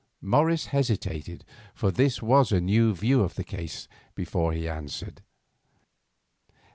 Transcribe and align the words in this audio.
Morris 0.19 0.65
hesitated, 0.65 1.45
for 1.75 1.91
this 1.91 2.23
was 2.23 2.51
a 2.51 2.59
new 2.59 2.95
view 2.95 3.21
of 3.21 3.35
the 3.35 3.43
case, 3.43 3.87
before 4.15 4.51
he 4.51 4.67
answered. 4.67 5.21